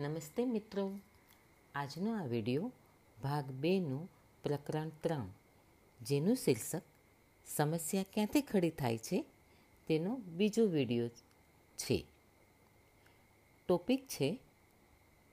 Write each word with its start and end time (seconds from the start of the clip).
નમસ્તે 0.00 0.44
મિત્રો. 0.44 0.98
આજનો 1.74 2.14
આ 2.14 2.24
વિડિયો 2.24 2.72
ભાગ 3.22 3.44
બેનું 3.44 4.10
પ્રકરણ 4.42 4.88
ત્રણ. 4.88 5.28
જેનું 6.02 6.36
શીર્ષક, 6.36 6.82
સમસ્યા 7.46 8.04
ક્યાંથી 8.12 8.40
ખડી 8.40 8.70
થાય 8.70 8.98
છે? 8.98 9.24
તેનો 9.86 10.16
બીજો 10.16 10.66
વિડિયો 10.66 11.08
છે. 11.76 12.04
ટોપિક 13.68 14.06
છે, 14.06 14.38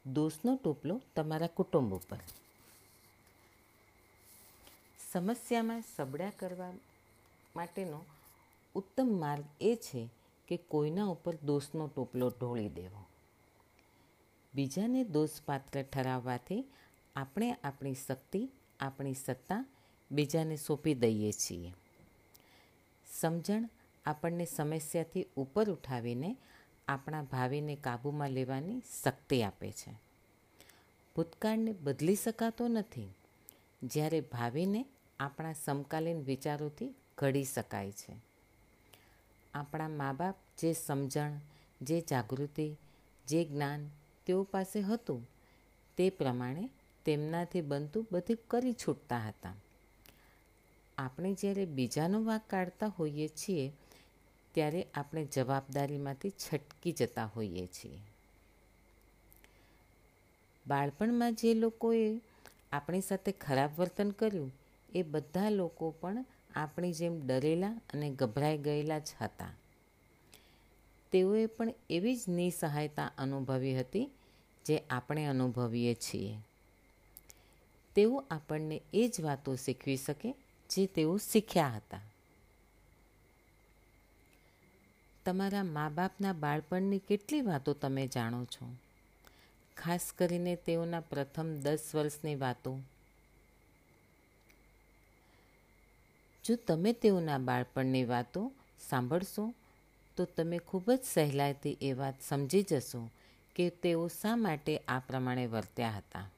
દોષનો 0.06 0.56
ટોપલો 0.56 1.02
તમારા 1.16 1.48
કુટુંબ 1.48 1.94
ઉપર. 1.94 2.18
સમસ્યામાં 5.12 5.84
સબળા 5.96 6.32
કરવા 6.40 6.72
માટેનો 7.56 8.06
ઉત્તમ 8.76 9.08
માર્ગ 9.20 9.44
એ 9.62 9.76
છે 9.76 10.10
કે 10.48 10.58
કોઈના 10.58 11.06
ઉપર 11.06 11.36
દોષનો 11.36 11.88
ટોપલો 11.88 12.30
ઢોળી 12.30 12.70
દેવો. 12.70 13.13
બીજાને 14.56 15.04
દોષપાત્ર 15.04 15.82
ઠરાવવાથી 15.84 16.66
આપણે 17.16 17.54
આપણી 17.54 17.94
શક્તિ, 17.94 18.50
આપણી 18.80 19.14
સત્તા 19.14 19.66
બીજાને 20.12 20.56
સોંપી 20.56 20.94
દઈએ 20.94 21.32
છીએ. 21.32 21.74
સમજણ 23.20 23.70
આપણને 24.06 24.46
સમસ્યાથી 24.46 25.26
ઉપર 25.36 25.70
ઉઠાવીને 25.70 26.38
આપણા 26.88 27.22
ભાવિને 27.22 27.76
કાબૂમાં 27.76 28.30
લેવાની 28.30 28.82
શક્તિ 29.04 29.44
આપે 29.44 29.72
છે. 29.72 29.94
ભૂતકાળને 31.16 31.74
બદલી 31.74 32.16
શકાતો 32.16 32.68
નથી. 32.68 33.10
જ્યારે 33.84 34.22
ભાવિને 34.22 34.86
આપણા 35.20 35.54
સમકાલીન 35.54 36.24
વિચારોથી 36.24 36.96
ઘડી 37.18 37.44
શકાય 37.44 37.92
છે. 37.92 38.16
આપણા 39.54 39.88
મા 39.88 40.14
બાપ 40.14 40.36
જે 40.58 40.74
સમજણ, 40.74 41.32
જે 41.82 42.02
જાગૃતિ, 42.02 42.76
જે 43.28 43.46
જ્ઞાન 43.46 43.90
તેઓ 44.26 44.44
પાસે 44.44 44.82
હતું. 44.82 45.30
તે 45.98 46.10
પ્રમાણે 46.10 46.70
તેમનાથી 47.06 47.62
બનતું 47.62 48.08
બધું 48.12 48.38
કરી 48.48 48.74
છૂટતા 48.74 49.18
હતા. 49.18 49.54
આપણે 50.98 51.34
જ્યારે 51.34 51.66
બીજાનો 51.66 52.24
વાંક 52.24 52.42
કાઢતા 52.50 52.88
હોઈએ 52.88 53.28
છીએ, 53.28 53.72
ત્યારે 54.52 54.88
આપણે 54.94 55.26
જવાબદારીમાંથી 55.26 56.30
છટકી 56.30 56.92
જતા 56.92 57.26
હોઈએ 57.26 57.68
છીએ. 57.68 58.00
બાળપણમાં 60.68 61.36
જે 61.36 61.54
લોકોએ 61.54 62.22
આપણી 62.72 63.02
સાથે 63.02 63.32
ખરાબ 63.32 63.70
વર્તન 63.78 64.12
કર્યું, 64.12 64.52
એ 64.96 65.04
બધા 65.04 65.50
લોકો 65.50 65.92
પણ 65.92 66.26
આપણી 66.56 66.94
જેમ 66.94 67.28
ડરેલા 67.28 67.72
અને 67.94 68.10
ગભરાઈ 68.10 68.58
ગયેલા 68.58 69.00
જ 69.00 69.08
હતા. 69.22 69.50
તેઓએ 71.14 71.46
પણ 71.46 71.74
એવી 71.90 72.16
જ 72.16 72.20
નિસહાયતા 72.28 73.12
અનુભવી 73.18 73.80
હતી 73.80 74.10
જે 74.66 74.78
આપણે 74.90 75.26
અનુભવીએ 75.26 75.94
છીએ. 75.94 76.38
તેઓ 77.96 78.26
આપણને 78.32 78.82
એ 78.94 79.08
જ 79.08 79.22
વાતો 79.22 79.56
શીખવી 79.56 79.98
શકે 79.98 80.32
જે 80.70 80.86
તેઓ 80.86 81.18
શીખ્યા 81.18 81.68
હતા. 81.68 82.02
તમારા 85.26 85.64
મા 85.64 85.90
બાપના 85.90 86.34
બાળપણની 86.34 87.00
કેટલી 87.00 87.42
વાતો 87.42 87.74
તમે 87.74 88.08
જાણો 88.08 88.46
છો? 88.46 88.76
ખાસ 89.78 90.14
કરીને 90.18 90.56
તેઓના 90.56 91.00
પ્રથમ 91.00 91.56
દસ 91.56 91.80
વર્ષની 91.96 92.36
વાતો. 92.36 92.80
જો 96.46 96.56
તમે 96.56 96.94
તેઓના 96.94 97.38
બાળપણની 97.38 98.06
વાતો 98.06 98.52
સાંભળશો 98.90 99.54
તો 100.18 100.26
તમે 100.26 100.58
ખૂબ 100.58 100.92
જ 100.92 101.00
સહેલાઈથી 101.04 101.78
એ 101.82 101.94
વાત 101.94 102.14
સમજી 102.30 102.64
જશો 102.64 103.10
કે 103.56 103.70
તેઓ 103.70 104.08
શા 104.08 104.36
માટે 104.36 104.78
આ 104.78 105.00
પ્રમાણે 105.00 105.46
વર્ત્યા 105.46 105.90
હતા. 105.90 106.30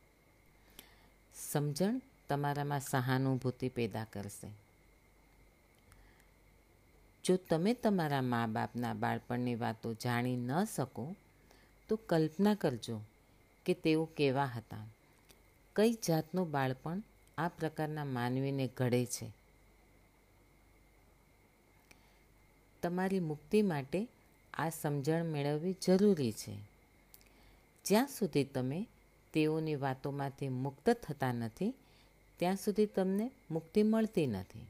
સમજણ 1.35 2.01
તમારામાં 2.29 2.79
સહાનુભૂતિ 2.79 3.69
પેદા 3.69 4.05
કરશે. 4.13 4.47
જો 7.25 7.35
તમે 7.35 7.73
તમારા 7.73 8.21
મા 8.21 8.47
બાપના 8.47 8.93
બાળપણની 8.93 9.55
વાતો 9.55 9.93
જાણી 9.93 10.35
ન 10.35 10.63
શકો, 10.63 11.15
તો 11.89 11.95
કલ્પના 11.95 12.55
કરજો 12.55 13.01
કે 13.65 13.73
તેઓ 13.73 14.05
કેવા 14.05 14.45
હતા. 14.45 14.87
કઈ 15.75 15.93
જાતનું 15.93 16.51
બાળપણ 16.51 17.03
આ 17.37 17.47
પ્રકારના 17.47 18.05
માનવીને 18.05 18.69
ઘડે 18.77 19.05
છે? 19.05 19.44
તમારી 22.85 23.19
મુક્તિ 23.19 23.61
માટે 23.61 24.07
આ 24.53 24.69
સમજણ 24.69 25.23
મેળવવી 25.23 25.75
જરૂરી 25.87 26.31
છે. 26.31 26.57
જ્યાં 27.85 28.07
સુધી 28.07 28.43
તમે 28.43 28.87
તેઓની 29.33 29.75
વાતોમાંથી 29.75 30.49
મુક્ત 30.49 30.89
થતા 30.89 31.33
નથી, 31.33 31.73
ત્યાં 32.37 32.55
સુધી 32.55 32.85
તમને 32.85 33.31
મુક્તિ 33.51 33.83
મળતી 33.83 34.27
નથી. 34.27 34.65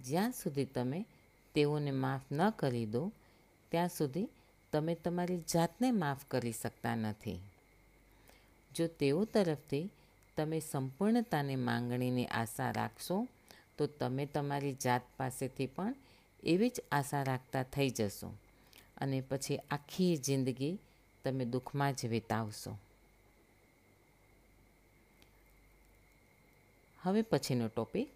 જ્યાં 0.00 0.32
સુધી 0.32 0.64
તમે 0.64 1.06
તેઓને 1.54 1.90
માફ 1.90 2.32
ન 2.32 2.50
કરી 2.50 2.86
દો, 2.86 3.12
ત્યાં 3.68 3.88
સુધી 3.88 4.28
તમે 4.72 4.94
તમારી 4.94 5.42
જાતને 5.52 5.90
માફ 5.90 6.24
કરી 6.28 6.52
શકતા 6.52 6.96
નથી. 6.96 7.40
જો 8.74 8.86
તેઓ 8.86 9.24
તરફથી 9.24 9.90
તમે 10.36 10.60
સંપૂર્ણતાની 10.60 11.56
માંગણીની 11.56 12.26
આશા 12.26 12.70
રાખશો, 12.70 13.28
તો 13.78 13.86
તમે 13.86 14.26
તમારી 14.26 14.72
જાત 14.72 15.02
પાસેથી 15.16 15.66
પણ 15.66 15.94
એવી 16.46 16.68
જ 16.68 16.80
આશા 16.92 17.22
રાખતા 17.22 17.62
થઈ 17.62 17.90
જશો 17.90 18.34
અને 18.96 19.20
પછી 19.20 19.56
આખી 19.56 20.16
જિંદગી 20.16 20.78
તમે 21.24 21.44
દુઃખમાં 21.44 21.94
જ 21.94 22.06
વિતાવશો. 22.06 22.78
હવે 27.02 27.22
પછીનો 27.22 27.68
ટોપિક, 27.68 28.08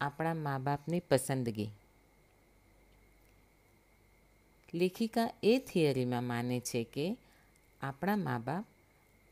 આપણા 0.00 0.34
મા 0.34 0.58
બાપની 0.58 1.00
પસંદગી. 1.00 1.68
લેખિકા 4.74 5.30
એ 5.42 5.58
થિયરીમાં 5.58 6.24
માને 6.24 6.60
છે 6.60 6.84
કે 6.84 7.16
આપણા 7.80 8.16
મા 8.16 8.38
બાપ 8.38 8.64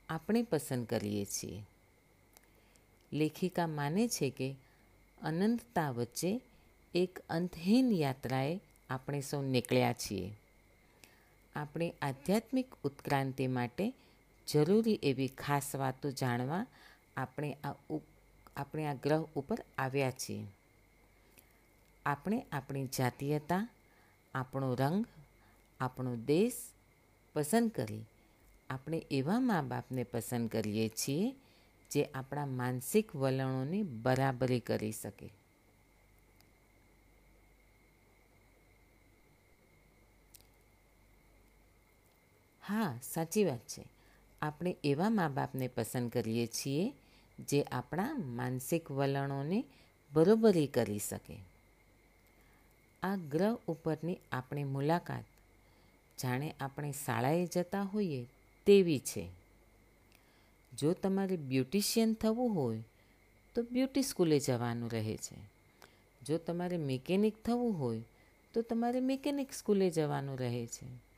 આપણે 0.09 0.43
પસંદ 0.43 0.87
કરીએ 0.87 1.25
છીએ. 1.25 1.63
લેખિકા 3.13 3.67
માને 3.67 4.09
છે 4.09 4.31
કે 4.31 4.57
અનંતતા 5.23 5.91
વચ્ચે 5.91 6.41
એક 6.97 7.19
અંતહીન 7.31 7.93
યાત્રાએ 7.93 8.61
આપણે 8.91 9.21
સૌ 9.21 9.43
નીકળ્યા 9.43 9.93
છીએ. 9.93 10.37
આપણે 11.57 11.95
આધ્યાત્મિક 12.03 12.75
ઉત્ક્રાંતિ 12.85 13.47
માટે 13.47 13.93
જરૂરી 14.49 15.01
એવી 15.03 15.29
ખાસ 15.29 15.77
વાતો 15.77 16.11
જાણવા 16.11 16.67
આપણે 17.17 17.57
આ 17.65 17.75
આપણે 18.57 18.87
આ 18.87 18.95
ગ્રહ 18.95 19.21
ઉપર 19.21 19.59
આવ્યા 19.79 20.11
છીએ. 20.11 20.47
આપણે 22.07 22.47
આપણી 22.53 22.87
જાતીયતા, 22.87 23.69
આપણો 24.35 24.75
રંગ, 24.75 25.07
આપણો 25.81 26.17
દેશ 26.17 26.57
પસંદ 27.33 27.71
કરી 27.71 28.03
આપણે 28.71 29.07
એવા 29.11 29.41
મા 29.41 29.63
બાપને 29.63 30.03
પસંદ 30.03 30.49
કરીએ 30.49 30.89
છીએ 30.89 31.35
જે 31.91 32.05
આપણા 32.05 32.47
માનસિક 32.47 33.17
વલણોની 33.17 33.83
બરાબરી 33.83 34.61
કરી 34.61 34.93
શકે. 34.93 35.44
હા, 42.69 42.99
સાચી 43.03 43.45
વાત 43.45 43.59
છે. 43.59 43.85
આપણે 44.43 44.77
એવા 44.85 45.11
મા 45.11 45.29
બાપને 45.29 45.69
પસંદ 45.69 46.11
કરીએ 46.11 46.47
છીએ 46.47 46.93
જે 47.39 47.63
આપણા 47.63 48.15
માનસિક 48.19 48.91
વલણોને 48.91 49.65
બરોબરી 50.13 50.67
કરી 50.67 50.99
શકે. 50.99 51.37
આ 53.03 53.17
ગ્રહ 53.17 53.55
ઉપરની 53.67 54.17
આપણી 54.33 54.65
મુલાકાત, 54.65 55.25
જાણે 56.23 56.55
આપણે 56.61 56.93
શાળાએ 56.93 57.47
જતા 57.47 57.83
હોઈએ 57.83 58.27
તેવી 58.67 58.99
છે. 58.99 59.29
જો 60.79 60.93
તમારે 60.93 61.37
બ્યુટિશિયન 61.37 62.15
થવું 62.15 62.55
હોય, 62.55 62.85
તો 63.55 63.63
બ્યુટી 63.63 64.03
સ્કૂલે 64.03 64.39
જવાનું 64.39 64.91
રહે 64.91 65.17
છે. 65.17 65.37
જો 66.23 66.39
તમારે 66.39 66.77
મિકેનિક 66.77 67.43
થવું 67.45 67.79
હોય, 67.79 68.03
તો 68.55 68.63
તમારે 68.63 69.01
મિકેનિક 69.01 69.53
સ્કૂલે 69.53 69.91
જવાનું 69.91 70.39
રહે 70.39 70.67
છે. 70.67 71.14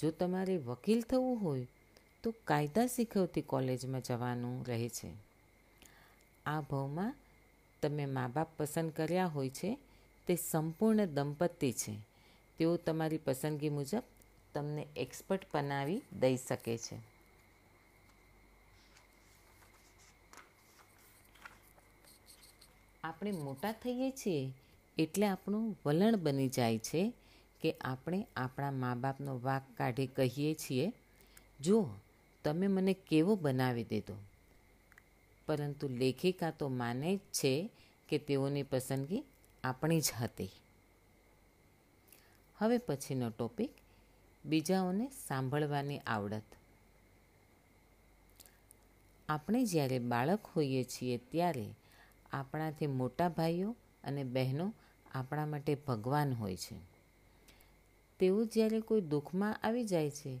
જો 0.00 0.10
તમારે 0.10 0.56
વકીલ 0.56 1.02
થવું 1.02 1.42
હોય, 1.42 1.66
તો 2.22 2.34
કાયદા 2.44 2.86
શીખવતી 2.86 3.42
કોલેજમાં 3.42 4.00
જવાનું 4.00 4.66
રહે 4.66 4.88
છે. 4.88 5.12
આ 6.46 6.60
ભાવમાં 6.60 7.14
તમે 7.82 8.06
મા 8.06 8.28
બાપ 8.28 8.48
પસંદ 8.56 8.90
કર્યા 8.90 9.26
હોય 9.26 9.50
છે, 9.50 9.78
તે 10.26 10.36
સંપૂર્ણ 10.36 11.04
દંપતી 11.04 11.72
છે. 11.72 11.98
તેઓ 12.58 12.76
તમારી 12.76 13.18
પસંદગી 13.18 13.68
મુજબ 13.68 14.02
તમને 14.54 14.86
એક્સપર્ટ 14.96 15.46
બનાવી 15.54 16.02
દઈ 16.20 16.36
શકે 16.36 16.78
છે. 16.78 17.12
આપણે 23.04 23.30
મોટા 23.30 23.72
થઈએ 23.72 24.10
છીએ 24.10 24.52
એટલે 24.98 25.26
આપણું 25.26 25.78
વલણ 25.86 26.16
બની 26.16 26.48
જાય 26.48 26.78
છે 26.78 27.12
કે 27.62 27.70
આપણે 27.82 28.18
આપણા 28.42 28.74
મા 28.76 28.94
બાપનો 29.00 29.32
વાક 29.40 29.64
કાઢી 29.74 30.10
કહીએ 30.16 30.52
છીએ 30.56 30.86
જુઓ 31.60 31.84
તમે 32.44 32.66
મને 32.70 32.92
કેવો 33.04 33.32
બનાવી 33.38 33.86
દીધો? 33.86 34.16
પરંતુ 35.48 35.84
લેખિકા 35.94 36.52
તો 36.54 36.66
માને 36.76 37.10
જ 37.12 37.22
છે 37.34 37.52
કે 38.08 38.16
તેઓની 38.26 38.68
પસંદગી 38.70 39.22
આપણી 39.64 40.02
જ 40.02 40.10
હતી. 40.18 40.52
હવે 42.56 42.76
પછીનો 42.86 43.28
ટોપિક, 43.32 43.72
બીજાઓને 44.44 45.06
સાંભળવાની 45.18 46.00
આવડત. 46.08 46.48
આપણે 49.28 49.60
જ્યારે 49.66 49.98
બાળક 50.06 50.48
હોઈએ 50.50 50.82
છીએ 50.86 51.16
ત્યારે 51.28 51.64
આપણાથી 52.32 52.90
મોટા 52.94 53.28
ભાઈઓ 53.34 53.70
અને 54.04 54.24
બહેનો 54.32 54.66
આપણા 55.14 55.46
માટે 55.46 55.80
ભગવાન 55.84 56.34
હોય 56.36 56.58
છે. 56.58 56.76
તેઓ 58.22 58.44
જ્યારે 58.44 58.80
કોઈ 58.80 59.00
દુઃખમાં 59.00 59.56
આવી 59.62 59.84
જાય 59.84 60.10
છે, 60.10 60.40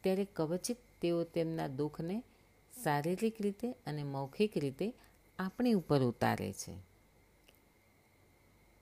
ત્યારે 0.00 0.24
કવચિત 0.24 0.76
તેઓ 1.00 1.24
તેમના 1.24 1.66
દુઃખને 1.66 2.22
શારીરિક 2.84 3.36
રીતે 3.40 3.72
અને 3.72 4.02
મૌખિક 4.02 4.58
રીતે 4.58 4.92
આપણી 5.38 5.72
ઉપર 5.72 6.02
ઉતારે 6.02 6.52
છે. 6.52 6.78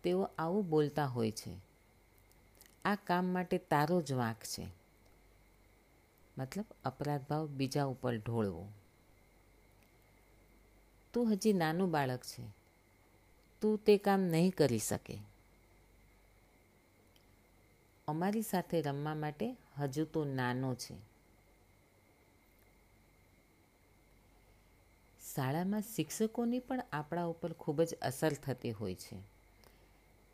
તેઓ 0.02 0.29
આવું 0.38 0.69
બોલતા 0.69 1.06
હોય 1.06 1.31
છે. 1.31 1.56
આ 2.84 2.94
કામ 2.94 3.25
માટે 3.25 3.58
તારો 3.58 4.02
જ 4.02 4.12
વાંક 4.12 4.37
છે. 4.37 4.67
મતલબ 6.38 6.64
અપરાધ 6.85 7.20
ભાવ 7.31 7.46
બીજા 7.46 7.85
ઉપર 7.85 8.17
ઢોળવો. 8.17 8.69
તું 11.12 11.32
હજી 11.32 11.52
નાનું 11.52 11.90
બાળક 11.90 12.23
છે. 12.23 12.43
તું 13.61 13.78
તે 13.78 13.99
કામ 13.99 14.20
નહીં 14.20 14.50
કરી 14.50 14.78
શકે. 14.78 15.31
અમારી 18.08 18.43
સાથે 18.43 18.82
રમવા 18.82 19.14
માટે 19.14 19.56
હજુ 19.78 20.04
તો 20.04 20.25
નાનો 20.25 20.75
છે. 20.75 20.94
શાળામાં 25.34 25.81
શિક્ષકોની 25.81 26.58
પણ 26.58 26.81
આપણા 26.93 27.25
ઉપર 27.25 27.52
ખૂબ 27.52 27.82
જ 27.82 27.94
અસર 28.02 28.32
થતી 28.32 28.70
હોય 28.70 28.94
છે. 28.94 29.16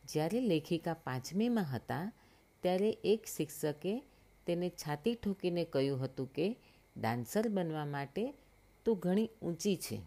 જ્યારે 0.08 0.40
લેખિકા 0.40 0.94
પાંચમીમાં 0.94 1.64
હતા, 1.64 2.12
ત્યારે 2.62 2.90
એક 2.90 3.26
શિક્ષકે 3.26 4.02
તેને 4.46 4.70
છાતી 4.70 5.14
ઠોકીને 5.14 5.64
કહ્યું 5.64 6.04
હતું 6.04 6.32
કે, 6.32 6.56
ડાન્સર 6.96 7.48
બનવા 7.48 7.84
માટે 7.84 8.34
તો 8.84 8.94
ઘણી 8.94 9.28
ઊંચી 9.42 9.76
છે. 9.76 10.00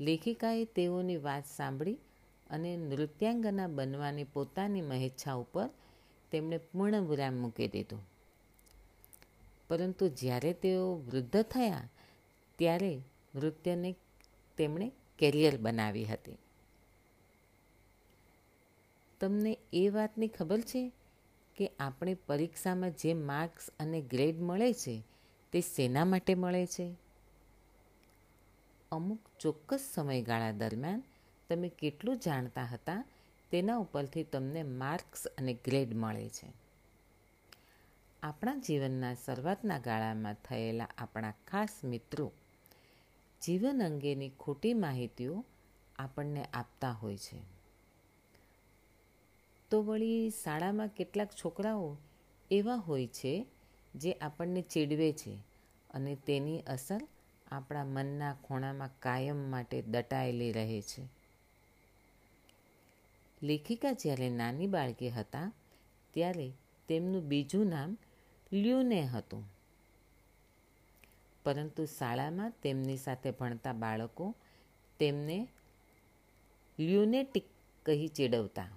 લેખિકાએ 0.00 0.64
તેઓની 0.64 1.16
વાત 1.16 1.46
સાંભળી 1.46 1.98
અને 2.50 2.76
નૃત્યાંગના 2.76 3.66
બનવાની 3.66 4.24
પોતાની 4.24 4.80
મહેચ્છા 4.80 5.32
ઉપર 5.32 5.70
તેમણે 6.30 6.58
પૂર્ણ 6.58 7.00
વિરામ 7.00 7.34
મૂકી 7.34 7.68
દીધું. 7.68 8.02
પરંતુ 9.68 10.08
જ્યારે 10.08 10.52
તેઓ 10.52 10.94
વૃદ્ધ 10.94 11.42
થયા, 11.42 11.88
ત્યારે 12.58 13.02
નૃત્યને 13.34 13.94
તેમણે 14.56 14.92
કેરિયર 15.18 15.56
બનાવી 15.56 16.04
હતી. 16.04 16.38
તમને 19.20 19.58
એ 19.72 19.88
વાતની 19.88 20.28
ખબર 20.28 20.60
છે 20.60 20.92
કે 21.56 21.70
આપણે 21.80 22.14
પરીક્ષામાં 22.14 22.90
જે 22.90 23.14
માર્ક્સ 23.14 23.70
અને 23.80 24.00
ગ્રેડ 24.00 24.42
મળે 24.42 24.72
છે, 24.72 25.02
તે 25.52 25.60
શેના 25.60 26.04
માટે 26.04 26.34
મળે 26.34 26.66
છે? 26.66 26.96
અમુક 28.92 29.18
ચોક્કસ 29.40 29.90
સમયગાળા 29.94 30.50
દરમિયાન 30.50 31.02
તમે 31.48 31.68
કેટલું 31.68 32.16
જાણતા 32.16 32.64
હતા 32.64 33.04
તેના 33.52 33.78
ઉપરથી 33.80 34.26
તમને 34.30 34.62
માર્ક્સ 34.76 35.22
અને 35.34 35.52
ગ્રેડ 35.64 35.90
મળે 35.96 36.28
છે. 36.30 36.48
આપણા 38.22 38.52
જીવનના 38.64 39.12
શરૂઆતના 39.16 39.78
ગાળામાં 39.80 40.38
થયેલા 40.42 40.88
આપણા 40.98 41.32
ખાસ 41.46 41.74
મિત્રો 41.86 42.26
જીવન 43.42 43.84
અંગેની 43.84 44.30
ખોટી 44.38 44.74
માહિતીઓ 44.78 45.36
આપણને 45.98 46.48
આપતા 46.54 46.94
હોય 46.96 47.22
છે. 47.22 47.42
તો 49.70 49.78
વળી 49.82 50.24
શાળામાં 50.34 50.90
કેટલાક 50.92 51.30
છોકરાઓ 51.34 51.86
એવા 52.50 52.76
હોય 52.82 53.08
છે 53.14 53.32
જે 53.94 54.10
આપણને 54.20 54.62
ચીડવે 54.70 55.08
છે 55.14 55.32
અને 55.90 56.12
તેની 56.26 56.60
અસર 56.68 57.00
આપણા 57.50 57.86
મનના 57.94 58.34
ખૂણામાં 58.42 58.96
કાયમ 59.00 59.40
માટે 59.50 59.78
દટાયેલી 59.88 60.52
રહે 60.52 60.80
છે. 60.84 61.02
લેખિકા 63.42 63.92
જ્યારે 63.92 64.30
નાની 64.30 64.66
બાળકી 64.66 65.10
હતા, 65.10 65.52
ત્યારે 66.14 66.52
તેમનું 66.88 67.28
બીજું 67.28 67.66
નામ 67.66 67.96
લ્યુને 68.52 69.02
હતું. 69.02 69.44
પરંતુ 71.44 71.84
શાળામાં 71.84 72.52
તેમની 72.62 72.96
સાથે 72.96 73.30
ભણતા 73.30 73.72
બાળકો 73.72 74.34
તેમને 74.98 75.48
લ્યુનેટિક 76.78 77.44
કહી 77.82 78.08
ચેડવતા. 78.08 78.68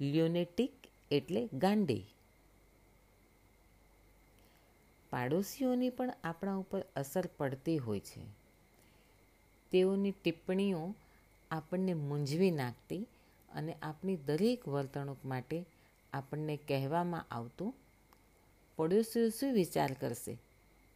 લ્યુનેટિક 0.00 0.72
એટલે 1.10 1.48
ગાંડી. 1.52 2.04
પાડોશીઓની 5.10 5.90
પણ 5.90 6.12
આપણા 6.24 6.54
ઉપર 6.54 6.84
અસર 6.96 7.26
પડતી 7.36 7.78
હોય 7.78 8.00
છે. 8.00 8.20
તેઓની 9.70 10.12
ટિપ્પણીઓ 10.12 10.94
આપણને 11.52 11.94
મૂંઝવી 11.94 12.50
નાખતી 12.50 13.06
અને 13.54 13.72
આપણી 13.82 14.16
દરેક 14.16 14.68
વર્તણૂક 14.68 15.24
માટે 15.24 15.66
આપણને 16.12 16.56
કહેવામાં 16.56 17.26
આવતું, 17.30 17.74
પડોશીઓ 18.76 19.28
શું 19.28 19.52
વિચાર 19.52 19.92
કરશે? 19.92 20.38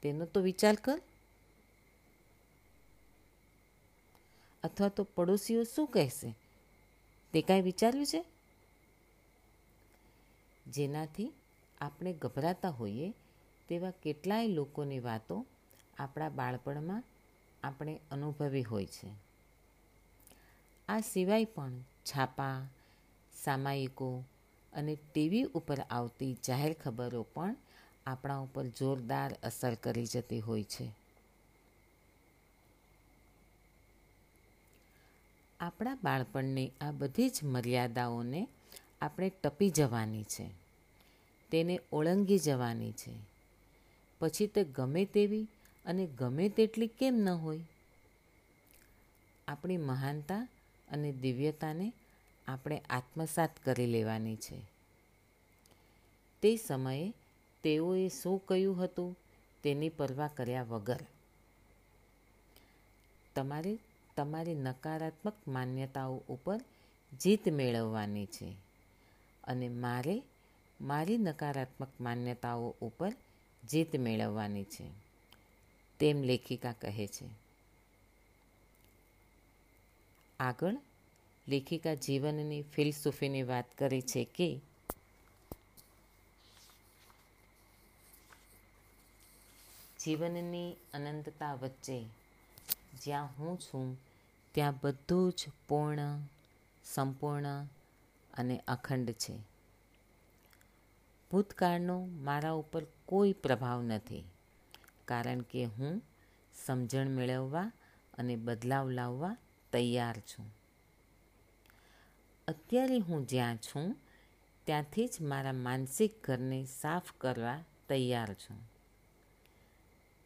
તેનો 0.02 0.24
તો 0.24 0.40
વિચાર 0.40 0.74
કર. 0.74 1.00
અથવા 4.62 4.88
તો 4.88 5.04
પડોશીઓ 5.04 5.64
શું 5.64 5.86
કહેશે? 5.86 6.34
તે 7.32 7.42
કાંઈ 7.42 7.62
વિચાર્યું 7.62 8.06
છે? 8.06 8.24
જેનાથી 10.66 11.32
આપણે 11.80 12.12
ગભરાતા 12.12 12.68
હોઈએ 12.68 13.14
તેવા 13.68 13.90
કેટલાય 13.90 14.46
લોકોની 14.46 14.98
વાતો 14.98 15.46
આપણા 15.98 16.28
બાળપણમાં 16.28 17.04
આપણે 17.62 18.00
અનુભવી 18.10 18.62
હોય 18.62 18.86
છે. 18.86 19.26
આ 20.88 21.00
સિવાય 21.00 21.44
પણ 21.44 21.80
છાપા, 21.80 22.68
સામાયિકો 23.44 24.24
અને 24.72 24.98
ટીવી 25.12 25.42
ઉપર 25.42 25.78
આવતી 25.80 26.36
જાહેર 26.46 26.72
ખબરો 26.72 27.22
પણ 27.22 27.56
આપણા 28.06 28.38
ઉપર 28.38 28.66
જોરદાર 28.66 29.36
અસર 29.42 29.74
કરી 29.74 30.06
જતી 30.06 30.40
હોય 30.40 30.62
છે. 30.62 30.90
આપણા 35.60 35.94
બાળપણની 35.94 36.72
આ 36.80 36.90
બધી 36.90 37.28
જ 37.28 37.40
મર્યાદાઓને 37.42 38.48
આપણે 39.00 39.30
ટપી 39.30 39.70
જવાની 39.70 40.22
છે. 40.22 40.50
તેને 41.50 41.80
ઓળંગી 41.92 42.38
જવાની 42.38 42.92
છે. 42.92 43.12
પછી 44.20 44.46
તે 44.46 44.64
ગમે 44.64 45.04
તેવી 45.04 45.46
અને 45.84 46.06
ગમે 46.06 46.48
તેટલી 46.48 46.86
કેમ 46.86 47.14
ન 47.14 47.28
હોય? 47.28 47.60
આપણી 49.48 49.76
મહાનતા 49.76 50.48
અને 50.88 51.12
દિવ્યતાને 51.12 51.92
આપણે 52.48 52.82
આત્મસાત 52.90 53.50
કરી 53.64 53.86
લેવાની 53.86 54.36
છે. 54.36 54.62
તે 56.42 56.56
સમયે 56.56 57.14
તેઓએ 57.62 58.08
શું 58.08 58.46
કહ્યું 58.46 58.84
હતું 58.84 59.16
તેની 59.62 59.88
પરવા 59.88 60.28
કર્યા 60.28 60.62
વગર. 60.62 60.98
તમારે 63.34 63.78
તમારી 64.16 64.54
નકારાત્મક 64.54 65.48
માન્યતાઓ 65.48 66.22
ઉપર 66.28 66.60
જીત 67.22 67.48
મેળવવાની 67.48 68.26
છે 68.26 68.56
અને 69.44 69.68
મારે 69.68 70.22
મારી 70.80 71.18
નકારાત્મક 71.18 71.88
માન્યતાઓ 72.00 72.74
ઉપર 72.80 73.12
જીત 73.70 73.96
મેળવવાની 73.96 74.64
છે. 74.64 74.90
તેમ 75.98 76.22
લેખિકા 76.22 76.72
કહે 76.72 77.06
છે. 77.06 77.45
આગળ 80.40 80.76
લેખિકા 81.48 81.94
જીવનની 81.94 82.62
ફિલસૂફીની 82.62 83.42
વાત 83.42 83.68
કરી 83.78 84.00
છે 84.00 84.24
કે 84.24 84.48
જીવનની 90.00 90.76
અનંતતા 90.94 91.54
વચ્ચે 91.54 91.98
જ્યાં 93.04 93.28
હું 93.38 93.58
છું, 93.60 93.88
ત્યાં 94.54 94.80
બધું 94.82 95.32
જ 95.32 95.40
પૂર્ણ, 95.68 96.20
સંપૂર્ણ 96.84 97.66
અને 98.34 98.56
અખંડ 98.68 99.10
છે. 99.12 99.34
ભૂતકાળનો 101.30 101.96
મારા 102.06 102.52
ઉપર 102.52 102.82
કોઈ 103.06 103.32
પ્રભાવ 103.32 103.82
નથી, 103.82 104.24
કારણ 105.04 105.40
કે 105.40 105.64
હું 105.64 106.02
સમજણ 106.66 107.08
મેળવવા 107.08 107.72
અને 108.18 108.36
બદલાવ 108.36 108.90
લાવવા 108.90 109.36
તૈયાર 109.76 110.18
છું. 110.30 110.48
અત્યારે 112.48 112.98
હું 113.06 113.26
જ્યાં 113.26 113.58
છું, 113.58 113.88
ત્યાંથી 114.66 115.06
જ 115.06 115.30
મારા 115.30 115.56
માનસિક 115.60 116.12
ઘરને 116.24 116.60
સાફ 116.72 117.08
કરવા 117.18 117.58
તૈયાર 117.88 118.32
છું. 118.42 118.60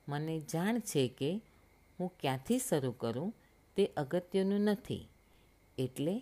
મને 0.09 0.35
જાણ 0.53 0.77
છે 0.91 1.03
કે 1.19 1.31
હું 1.99 2.11
ક્યાંથી 2.21 2.59
શરૂ 2.59 2.95
કરું 2.99 3.31
તે 3.77 3.85
અગત્યનું 3.97 4.69
નથી, 4.69 5.05
એટલે 5.79 6.15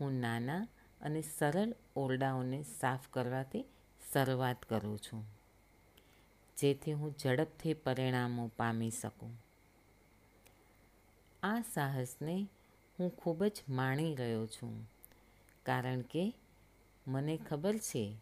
હું 0.00 0.18
નાના 0.20 0.62
અને 1.00 1.20
સરળ 1.28 1.70
ઓરડાઓને 1.96 2.58
સાફ 2.70 3.06
કરવાથી 3.10 3.64
શરૂઆત 4.02 4.60
કરું 4.68 4.98
છું, 4.98 5.22
જેથી 6.56 6.98
હું 7.00 7.14
ઝડપથી 7.22 7.74
પરિણામો 7.84 8.44
પામી 8.56 8.92
શકું. 8.92 9.32
આ 11.42 11.60
સાહસને 11.60 12.48
હું 12.98 13.16
ખૂબ 13.16 13.44
જ 13.44 13.62
માણી 13.68 14.14
રહ્યો 14.14 14.46
છું. 14.46 14.90
કારણ 15.62 16.00
કે 16.00 16.34
મને 17.06 17.36
ખબર 17.36 17.76
છે 17.76 18.16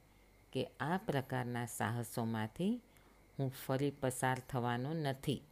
કે 0.52 0.64
આ 0.80 0.96
પ્રકારના 0.96 1.66
સાહસોમાંથી 1.66 2.82
હું 3.38 3.52
ફરી 3.66 3.90
પસાર 3.90 4.38
થવાનો 4.38 4.92
નથી. 4.92 5.42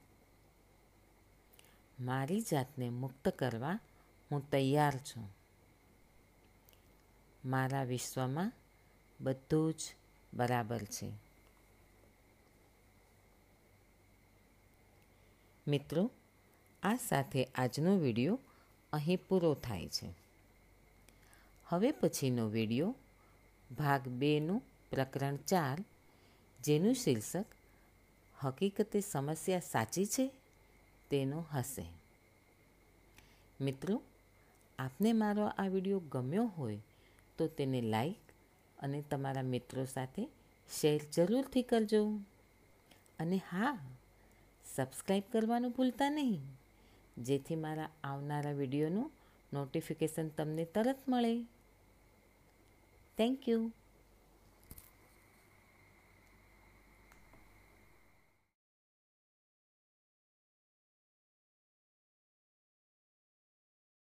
મારી 2.00 2.40
જાતને 2.40 2.90
મુક્ત 2.90 3.28
કરવા 3.28 3.78
હું 4.32 4.50
તૈયાર 4.50 4.96
છું. 4.96 5.36
મારા 7.44 7.82
વિશ્વમાં 7.82 8.52
બધું 9.20 9.72
જ 9.72 9.80
બરાબર 10.34 10.78
છે. 10.78 11.12
મિત્રો 15.68 16.10
આ 16.82 16.94
સાથે 16.94 17.44
આજનો 17.44 17.96
વીડિયો 17.96 18.38
અહીં 18.92 19.18
પૂરો 19.28 19.54
થાય 19.54 19.88
છે. 19.88 20.14
હવે 21.64 21.92
પછીનો 21.92 22.48
વીડિયો 22.48 22.94
ભાગ 23.70 24.08
બેનું 24.08 24.62
પ્રકરણ 24.90 25.36
ચાર, 25.36 25.84
જેનું 26.60 26.94
શીર્ષક 26.94 27.44
હકીકતે 28.44 29.00
સમસ્યા 29.00 29.60
સાચી 29.60 30.06
છે 30.06 30.30
તેનો 31.10 31.46
હશે. 31.52 31.86
મિત્રો, 33.60 34.02
આપને 34.78 35.12
મારો 35.12 35.42
આ 35.42 35.66
વીડિયો 35.66 35.98
ગમ્યો 35.98 36.46
હોય 36.46 36.78
તો 37.38 37.46
તેને 37.46 37.80
લાઈક 37.80 38.16
અને 38.78 39.02
તમારા 39.02 39.42
મિત્રો 39.42 39.84
સાથે 39.84 40.28
શેર 40.80 41.00
જરૂરથી 41.12 41.62
કરજો. 41.62 42.20
અને 43.18 43.36
હા 43.36 43.78
સબસ્ક્રાઈબ 44.76 45.22
કરવાનું 45.32 45.70
ભૂલતા 45.70 46.10
નહીં. 46.10 46.57
જેથી 47.26 47.56
મારા 47.56 47.90
આવનારા 48.04 48.52
વિડીયોનું 48.52 49.12
નોટિફિકેશન 49.52 50.28
તમને 50.28 50.64
તરત 50.64 51.00
મળે. 51.08 51.34
Thank 53.18 53.48
you 53.48 53.62